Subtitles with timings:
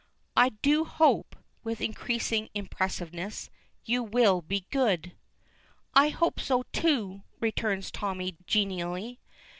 [0.35, 3.51] I do hope," with increasing impressiveness,
[3.85, 5.11] "you will be good."
[5.93, 9.19] "I hope so, too," returns Tommy, genially.